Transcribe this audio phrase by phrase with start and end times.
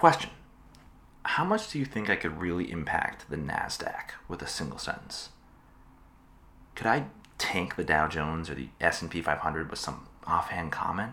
[0.00, 0.30] Question
[1.24, 5.28] How much do you think I could really impact the NASDAQ with a single sentence?
[6.74, 7.04] Could I
[7.36, 11.12] tank the Dow Jones or the S&P 500 with some offhand comment?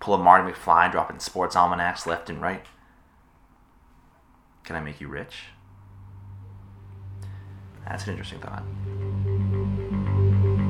[0.00, 2.66] Pull a Marty McFly dropping sports almanacs left and right?
[4.64, 5.44] Can I make you rich?
[7.86, 8.64] That's an interesting thought.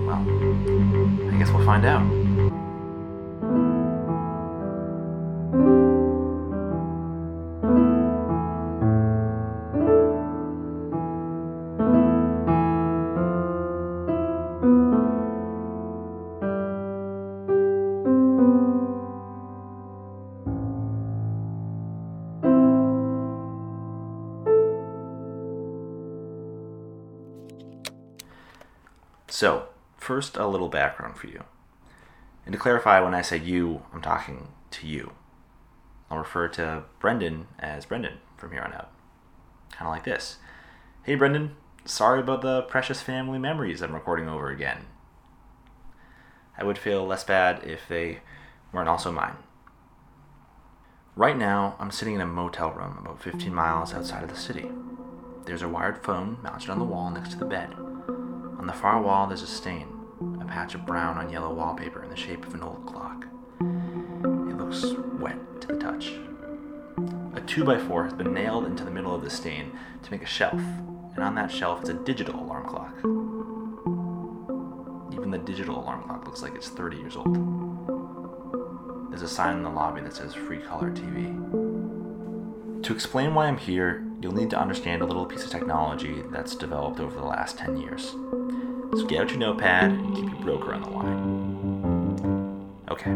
[0.07, 2.28] Well, I guess we'll find out.
[29.39, 31.45] So, first, a little background for you.
[32.45, 35.13] And to clarify, when I say you, I'm talking to you.
[36.11, 38.91] I'll refer to Brendan as Brendan from here on out.
[39.71, 40.39] Kind of like this
[41.05, 44.87] Hey, Brendan, sorry about the precious family memories I'm recording over again.
[46.59, 48.23] I would feel less bad if they
[48.73, 49.37] weren't also mine.
[51.15, 54.69] Right now, I'm sitting in a motel room about 15 miles outside of the city.
[55.45, 57.73] There's a wired phone mounted on the wall next to the bed.
[58.69, 59.89] On the far wall, there's a stain,
[60.43, 63.27] a patch of brown on yellow wallpaper in the shape of an old clock.
[63.63, 64.85] It looks
[65.19, 66.13] wet to the touch.
[67.35, 70.53] A 2x4 has been nailed into the middle of the stain to make a shelf,
[70.53, 72.95] and on that shelf is a digital alarm clock.
[75.15, 77.35] Even the digital alarm clock looks like it's 30 years old.
[79.11, 82.83] There's a sign in the lobby that says free color TV.
[82.83, 86.55] To explain why I'm here, you'll need to understand a little piece of technology that's
[86.55, 88.15] developed over the last 10 years.
[88.97, 92.69] So get out your notepad and keep your broker on the line.
[92.91, 93.15] Okay.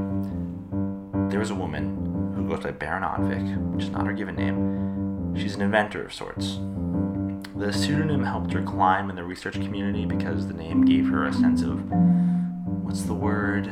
[1.30, 5.34] There was a woman who goes by Baron Odvik, which is not her given name.
[5.36, 6.58] She's an inventor of sorts.
[7.56, 11.32] The pseudonym helped her climb in the research community because the name gave her a
[11.32, 11.80] sense of
[12.82, 13.70] what's the word?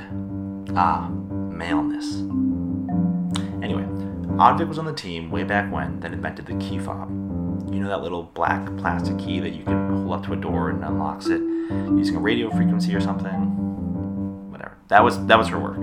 [0.75, 2.21] Ah, maleness.
[3.63, 3.83] Anyway,
[4.39, 7.11] Odvik was on the team way back when that invented the key fob.
[7.71, 10.71] You know that little black plastic key that you can hold up to a door
[10.71, 14.51] and unlocks it using a radio frequency or something?
[14.51, 14.77] Whatever.
[14.89, 15.79] That was that was her work.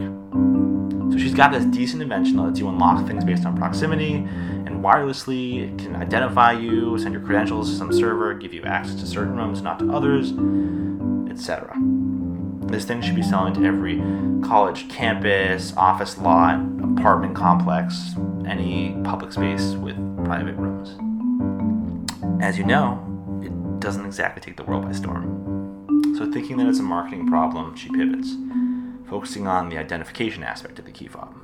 [1.12, 4.84] So she's got this decent invention that lets you unlock things based on proximity and
[4.84, 9.08] wirelessly it can identify you, send your credentials to some server, give you access to
[9.08, 10.34] certain rooms, not to others,
[11.32, 11.74] etc.
[12.68, 13.98] This thing should be selling to every
[14.46, 18.14] college campus, office lot, apartment complex,
[18.46, 20.98] any public space with private rooms.
[22.42, 23.04] As you know,
[23.44, 26.16] it doesn't exactly take the world by storm.
[26.18, 28.36] So, thinking that it's a marketing problem, she pivots,
[29.08, 31.36] focusing on the identification aspect of the key fob.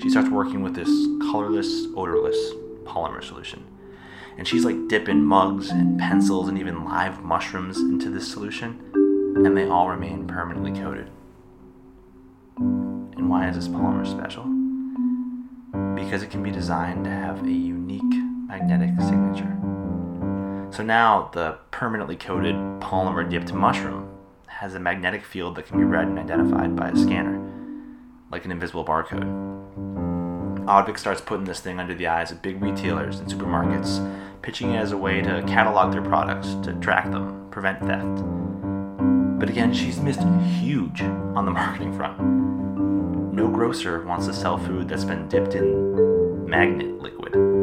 [0.00, 0.88] She starts working with this
[1.30, 2.36] colorless, odorless
[2.84, 3.64] polymer solution.
[4.36, 8.80] And she's like dipping mugs and pencils and even live mushrooms into this solution,
[9.36, 11.10] and they all remain permanently coated.
[12.56, 14.44] And why is this polymer special?
[15.94, 18.02] Because it can be designed to have a unique
[18.48, 19.57] magnetic signature.
[20.70, 24.14] So now the permanently coated polymer dipped mushroom
[24.46, 27.40] has a magnetic field that can be read and identified by a scanner,
[28.30, 29.24] like an invisible barcode.
[30.66, 34.04] Odvik starts putting this thing under the eyes of big retailers and supermarkets,
[34.42, 38.22] pitching it as a way to catalog their products, to track them, prevent theft.
[39.38, 40.20] But again, she's missed
[40.60, 42.20] huge on the marketing front.
[43.32, 47.57] No grocer wants to sell food that's been dipped in magnet liquid.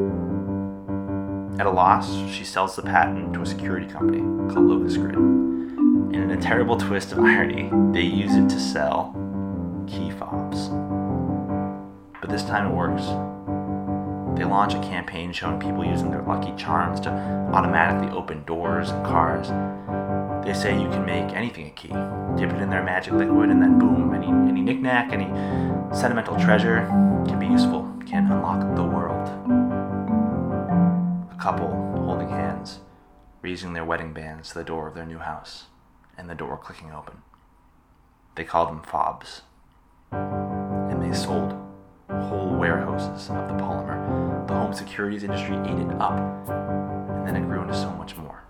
[1.57, 4.19] At a loss, she sells the patent to a security company
[4.53, 5.15] called Locus Grid.
[5.15, 9.15] And in a terrible twist of irony, they use it to sell
[9.87, 10.67] key fobs.
[12.19, 13.03] But this time it works.
[14.37, 17.09] They launch a campaign showing people using their lucky charms to
[17.53, 19.47] automatically open doors and cars.
[20.45, 21.87] They say you can make anything a key,
[22.37, 25.27] dip it in their magic liquid, and then boom, any any knickknack, any
[25.95, 26.85] sentimental treasure
[27.25, 29.04] can be useful, can unlock the world
[33.45, 35.65] raising their wedding bands to the door of their new house,
[36.17, 37.21] and the door clicking open.
[38.35, 39.43] They called them fobs.
[40.11, 41.53] And they sold
[42.09, 44.47] whole warehouses of the polymer.
[44.47, 46.17] The home securities industry ate it up,
[46.49, 48.41] and then it grew into so much more.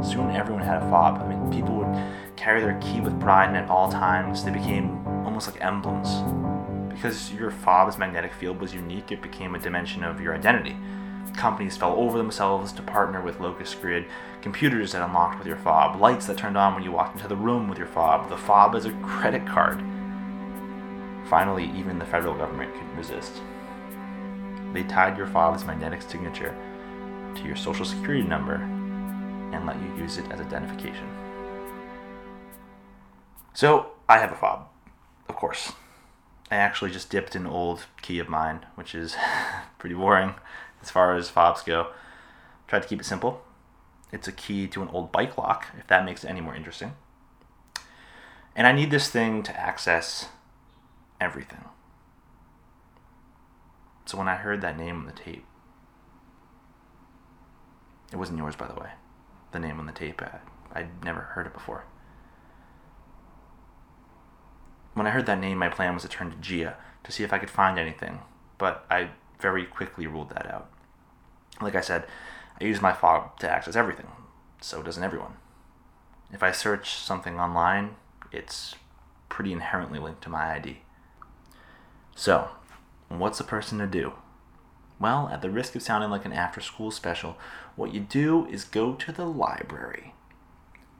[0.00, 1.20] Soon everyone had a fob.
[1.20, 1.92] I mean, people would
[2.36, 6.08] carry their key with pride, and at all times they became almost like emblems.
[6.88, 10.76] Because your fob's magnetic field was unique, it became a dimension of your identity
[11.40, 14.06] companies fell over themselves to partner with Locus Grid,
[14.42, 17.36] computers that unlocked with your fob, lights that turned on when you walked into the
[17.36, 19.82] room with your fob, the fob as a credit card.
[21.28, 23.40] Finally, even the federal government could resist.
[24.72, 26.54] they tied your fob's magnetic signature
[27.34, 28.56] to your social security number
[29.52, 31.08] and let you use it as identification.
[33.54, 34.68] So, I have a fob,
[35.28, 35.72] of course.
[36.50, 39.16] I actually just dipped an old key of mine, which is
[39.78, 40.34] pretty boring
[40.82, 41.88] as far as fobs go.
[42.66, 43.42] Tried to keep it simple.
[44.12, 46.92] It's a key to an old bike lock, if that makes it any more interesting.
[48.56, 50.28] And I need this thing to access
[51.20, 51.64] everything.
[54.06, 55.44] So when I heard that name on the tape,
[58.12, 58.90] it wasn't yours, by the way.
[59.52, 60.38] The name on the tape, I,
[60.72, 61.84] I'd never heard it before.
[64.94, 67.32] When I heard that name, my plan was to turn to Gia to see if
[67.32, 68.20] I could find anything,
[68.58, 70.70] but I very quickly ruled that out.
[71.60, 72.06] Like I said,
[72.60, 74.08] I use my fob to access everything.
[74.60, 75.36] So doesn't everyone.
[76.32, 77.96] If I search something online,
[78.30, 78.76] it's
[79.28, 80.78] pretty inherently linked to my ID.
[82.14, 82.50] So,
[83.08, 84.12] what's a person to do?
[85.00, 87.38] Well, at the risk of sounding like an after school special,
[87.74, 90.14] what you do is go to the library.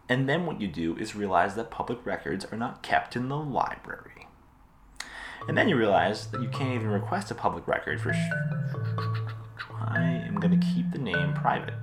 [0.08, 3.36] And then what you do is realize that public records are not kept in the
[3.36, 4.19] library.
[5.48, 8.12] And then you realize that you can't even request a public record for.
[9.80, 11.74] I am going to keep the name private.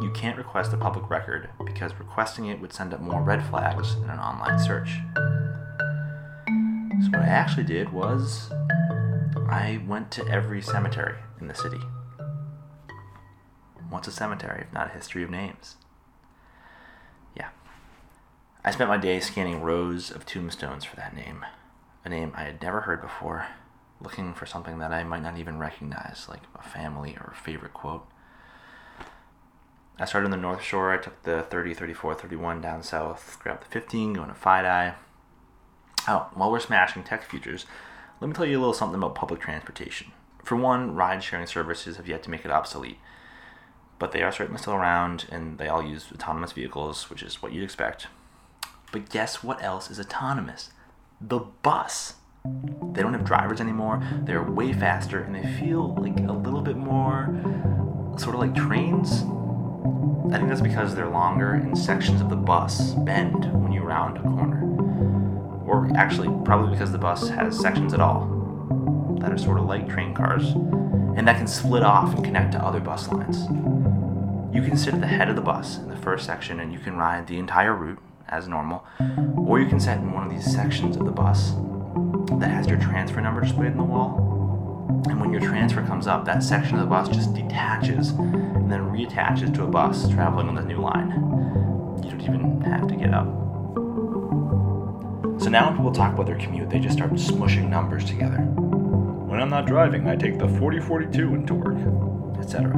[0.00, 3.94] You can't request a public record because requesting it would send up more red flags
[3.94, 4.98] in an online search.
[7.04, 8.50] So, what I actually did was
[9.48, 11.80] I went to every cemetery in the city.
[13.90, 15.76] What's a cemetery if not a history of names?
[17.36, 17.48] Yeah.
[18.64, 21.44] I spent my day scanning rows of tombstones for that name,
[22.04, 23.46] a name I had never heard before,
[24.00, 27.72] looking for something that I might not even recognize, like a family or a favorite
[27.72, 28.06] quote.
[29.98, 30.92] I started on the North Shore.
[30.92, 34.94] I took the 30, 34, 31 down south, grabbed the 15, going to FiDi.
[36.08, 37.64] Oh, while we're smashing tech futures,
[38.20, 40.08] let me tell you a little something about public transportation.
[40.42, 42.98] For one, ride sharing services have yet to make it obsolete,
[43.98, 47.52] but they are certainly still around and they all use autonomous vehicles, which is what
[47.52, 48.08] you'd expect.
[48.92, 50.70] But guess what else is autonomous?
[51.20, 52.14] The bus.
[52.92, 56.76] They don't have drivers anymore, they're way faster, and they feel like a little bit
[56.76, 57.34] more
[58.18, 59.24] sort of like trains
[60.32, 64.16] I think that's because they're longer and sections of the bus bend when you round
[64.16, 64.64] a corner.
[65.66, 69.86] Or actually, probably because the bus has sections at all that are sort of like
[69.86, 73.44] train cars and that can split off and connect to other bus lines.
[74.54, 76.78] You can sit at the head of the bus in the first section and you
[76.78, 78.84] can ride the entire route as normal,
[79.36, 81.52] or you can sit in one of these sections of the bus
[82.40, 84.34] that has your transfer number displayed in the wall
[85.08, 88.80] and when your transfer comes up, that section of the bus just detaches and then
[88.90, 91.10] reattaches to a bus traveling on the new line.
[92.02, 93.26] You don't even have to get up.
[95.40, 98.38] So now when people talk about their commute, they just start smushing numbers together.
[98.38, 102.72] When I'm not driving, I take the 4042 into work, etc.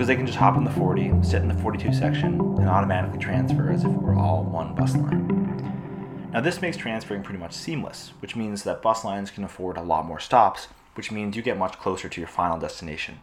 [0.00, 3.18] Because they can just hop on the 40, sit in the 42 section, and automatically
[3.18, 6.30] transfer as if we're all one bus line.
[6.32, 9.82] Now, this makes transferring pretty much seamless, which means that bus lines can afford a
[9.82, 13.20] lot more stops which means you get much closer to your final destination.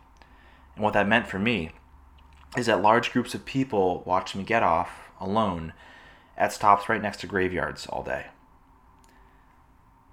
[0.75, 1.71] And what that meant for me
[2.56, 5.73] is that large groups of people watched me get off alone
[6.38, 8.27] at stops right next to graveyards all day.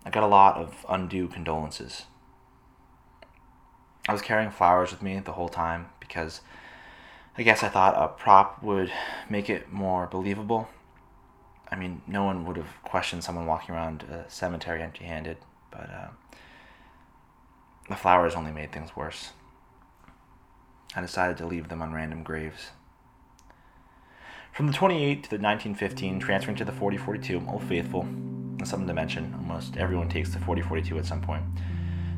[0.06, 2.05] I got a lot of undue condolences.
[4.06, 6.43] I was carrying flowers with me the whole time because
[7.36, 8.93] I guess I thought a prop would
[9.29, 10.69] make it more believable.
[11.69, 15.38] I mean, no one would have questioned someone walking around a cemetery empty handed,
[15.72, 16.08] but uh,
[17.88, 19.32] the flowers only made things worse.
[20.94, 22.70] I decided to leave them on random graves.
[24.53, 28.06] From the 28 to the 1915, transferring to the 4042, Old Faithful,
[28.62, 29.34] something to mention.
[29.34, 31.43] Almost everyone takes the 4042 at some point.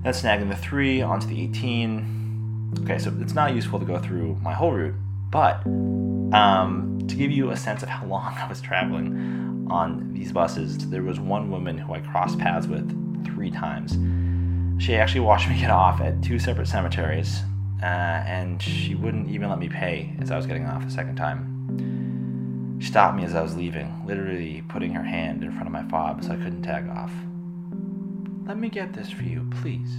[0.02, 2.74] Then snagging the 3 onto the 18.
[2.82, 4.94] Okay, so it's not useful to go through my whole route,
[5.36, 5.66] but
[6.36, 10.78] um, to give you a sense of how long I was traveling on these buses,
[10.90, 12.86] there was one woman who I crossed paths with
[13.26, 13.96] three times
[14.78, 17.40] she actually watched me get off at two separate cemeteries,
[17.82, 21.16] uh, and she wouldn't even let me pay as I was getting off the second
[21.16, 22.78] time.
[22.80, 25.82] She stopped me as I was leaving, literally putting her hand in front of my
[25.88, 27.12] fob so I couldn't tag off.
[28.46, 29.96] Let me get this for you, please.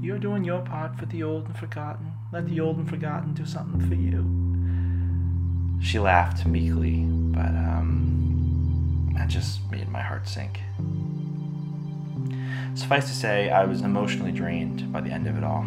[0.00, 2.12] You're doing your part for the old and forgotten.
[2.32, 4.24] Let the old and forgotten do something for you.
[5.82, 10.60] She laughed meekly, but um, that just made my heart sink.
[12.76, 15.66] Suffice to say, I was emotionally drained by the end of it all.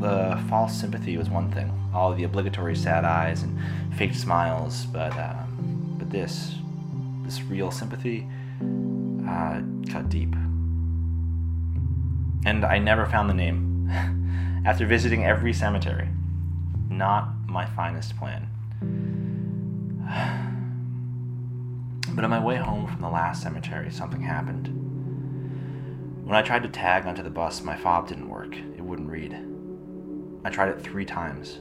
[0.00, 3.58] The false sympathy was one thing, all the obligatory sad eyes and
[3.94, 6.54] fake smiles, but um, but this,
[7.24, 8.28] this real sympathy,
[9.26, 10.34] uh, cut deep.
[12.44, 13.68] And I never found the name.
[14.62, 16.08] After visiting every cemetery,
[16.90, 18.46] not my finest plan.
[22.12, 24.66] But on my way home from the last cemetery, something happened.
[26.24, 28.56] When I tried to tag onto the bus, my fob didn't work.
[28.56, 29.32] It wouldn't read.
[30.44, 31.60] I tried it three times.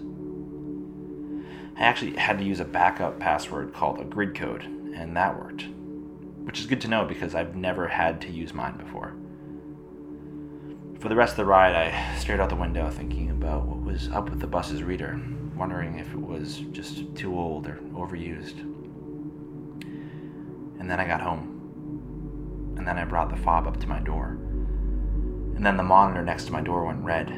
[1.77, 5.68] I actually had to use a backup password called a grid code, and that worked.
[6.44, 9.13] Which is good to know because I've never had to use mine before.
[11.00, 14.10] For the rest of the ride, I stared out the window thinking about what was
[14.10, 15.18] up with the bus's reader,
[15.56, 18.60] wondering if it was just too old or overused.
[20.77, 22.75] And then I got home.
[22.77, 24.38] And then I brought the fob up to my door.
[25.56, 27.29] And then the monitor next to my door went red.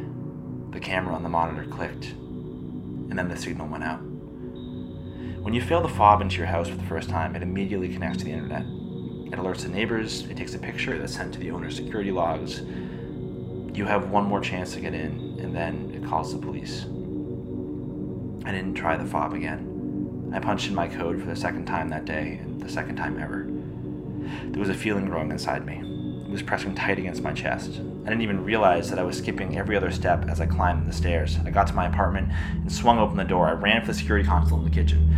[0.71, 2.05] The camera on the monitor clicked.
[2.05, 4.01] And then the signal went out.
[5.43, 8.17] When you fail the fob into your house for the first time, it immediately connects
[8.19, 8.63] to the internet.
[8.63, 12.63] It alerts the neighbors, it takes a picture that's sent to the owner's security logs.
[13.73, 16.83] You have one more chance to get in, and then it calls the police.
[18.45, 20.31] I didn't try the fob again.
[20.33, 23.17] I punched in my code for the second time that day, and the second time
[23.17, 23.47] ever.
[24.51, 25.77] There was a feeling growing inside me.
[26.25, 27.79] It was pressing tight against my chest.
[28.05, 30.93] I didn't even realize that I was skipping every other step as I climbed the
[30.93, 31.37] stairs.
[31.45, 33.47] I got to my apartment and swung open the door.
[33.47, 35.15] I ran for the security console in the kitchen.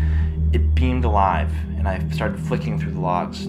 [0.53, 3.47] It beamed alive, and I started flicking through the logs.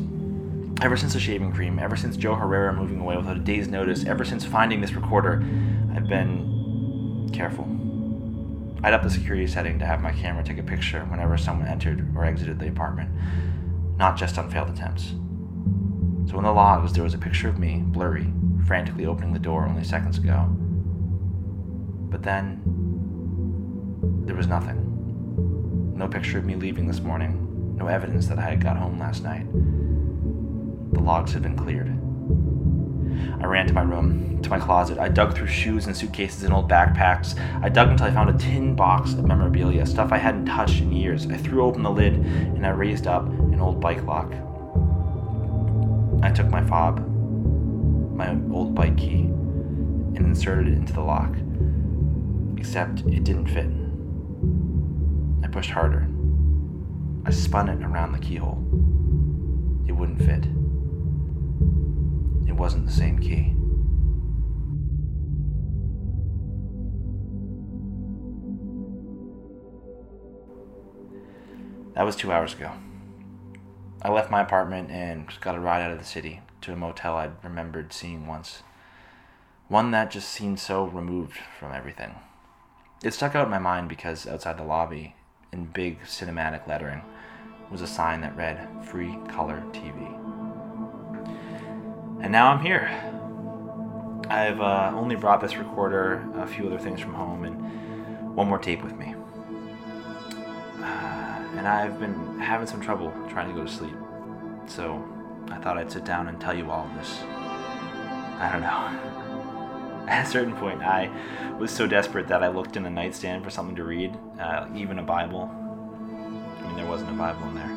[0.82, 4.04] Ever since the shaving cream, ever since Joe Herrera moving away without a day's notice,
[4.04, 5.44] ever since finding this recorder,
[5.94, 7.66] I've been careful.
[8.82, 12.06] I'd up the security setting to have my camera take a picture whenever someone entered
[12.14, 13.08] or exited the apartment,
[13.96, 15.14] not just on failed attempts.
[16.30, 18.26] So in the logs, there was a picture of me, blurry,
[18.66, 20.46] frantically opening the door only seconds ago.
[22.10, 22.60] But then,
[24.26, 25.94] there was nothing.
[25.96, 29.22] No picture of me leaving this morning, no evidence that I had got home last
[29.22, 29.46] night.
[30.94, 31.88] The logs had been cleared.
[33.40, 34.98] I ran to my room, to my closet.
[34.98, 37.38] I dug through shoes and suitcases and old backpacks.
[37.62, 40.92] I dug until I found a tin box of memorabilia, stuff I hadn't touched in
[40.92, 41.26] years.
[41.26, 44.32] I threw open the lid and I raised up an old bike lock.
[46.22, 47.06] I took my fob,
[48.14, 49.20] my old bike key,
[50.14, 51.34] and inserted it into the lock.
[52.56, 53.68] Except it didn't fit.
[55.44, 56.08] I pushed harder.
[57.26, 58.62] I spun it around the keyhole.
[59.86, 60.46] It wouldn't fit.
[62.46, 63.54] It wasn't the same key.
[71.94, 72.72] That was two hours ago.
[74.02, 77.16] I left my apartment and got a ride out of the city to a motel
[77.16, 78.62] I'd remembered seeing once.
[79.68, 82.16] One that just seemed so removed from everything.
[83.02, 85.14] It stuck out in my mind because outside the lobby,
[85.52, 87.02] in big cinematic lettering,
[87.70, 90.23] was a sign that read Free Color TV.
[92.24, 92.88] And now I'm here.
[94.30, 98.58] I've uh, only brought this recorder, a few other things from home, and one more
[98.58, 99.14] tape with me.
[100.80, 103.94] and I've been having some trouble trying to go to sleep.
[104.66, 105.06] So
[105.50, 107.20] I thought I'd sit down and tell you all of this.
[108.40, 110.06] I don't know.
[110.08, 111.10] At a certain point, I
[111.58, 114.98] was so desperate that I looked in the nightstand for something to read, uh, even
[114.98, 115.50] a Bible.
[115.52, 117.76] I mean, there wasn't a Bible in there.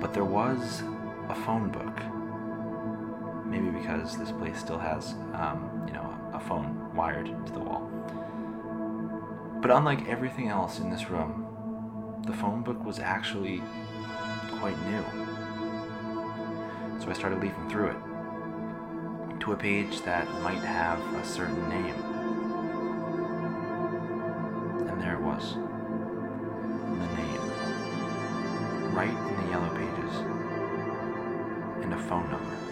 [0.00, 0.82] But there was
[1.28, 2.17] a phone book.
[3.48, 7.90] Maybe because this place still has, um, you know, a phone wired to the wall.
[9.60, 11.46] But unlike everything else in this room,
[12.26, 13.62] the phone book was actually
[14.60, 15.02] quite new.
[17.00, 17.96] So I started leafing through it
[19.40, 21.94] to a page that might have a certain name.
[24.88, 25.54] And there it was.
[26.98, 27.42] The name.
[28.94, 30.14] Right in the yellow pages.
[31.82, 32.67] And a phone number.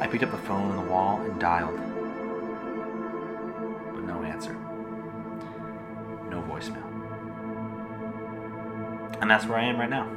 [0.00, 1.76] I picked up the phone on the wall and dialed.
[3.94, 4.54] But no answer.
[6.30, 6.86] No voicemail.
[9.20, 10.08] And that's where I am right now.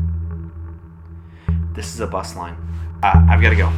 [1.72, 2.56] This is a bus line.
[3.02, 3.68] Uh, I've got to go.